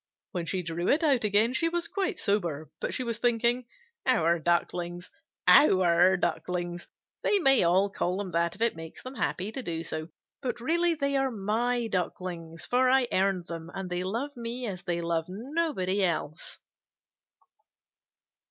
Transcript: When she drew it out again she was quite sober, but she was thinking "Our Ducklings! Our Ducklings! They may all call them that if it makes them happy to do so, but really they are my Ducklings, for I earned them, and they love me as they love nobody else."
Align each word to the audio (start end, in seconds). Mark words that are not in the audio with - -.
When 0.31 0.47
she 0.47 0.63
drew 0.63 0.87
it 0.87 1.03
out 1.03 1.23
again 1.23 1.53
she 1.53 1.69
was 1.69 1.87
quite 1.87 2.17
sober, 2.17 2.71
but 2.79 2.91
she 2.91 3.03
was 3.03 3.19
thinking 3.19 3.65
"Our 4.07 4.39
Ducklings! 4.39 5.11
Our 5.47 6.17
Ducklings! 6.17 6.87
They 7.21 7.37
may 7.37 7.61
all 7.61 7.91
call 7.91 8.17
them 8.17 8.31
that 8.31 8.55
if 8.55 8.61
it 8.61 8.75
makes 8.75 9.03
them 9.03 9.13
happy 9.13 9.51
to 9.51 9.61
do 9.61 9.83
so, 9.83 10.07
but 10.41 10.59
really 10.59 10.95
they 10.95 11.17
are 11.17 11.29
my 11.29 11.85
Ducklings, 11.85 12.65
for 12.65 12.89
I 12.89 13.09
earned 13.11 13.45
them, 13.45 13.69
and 13.75 13.91
they 13.91 14.03
love 14.03 14.35
me 14.35 14.65
as 14.65 14.81
they 14.81 15.01
love 15.01 15.25
nobody 15.29 16.03
else." 16.03 16.57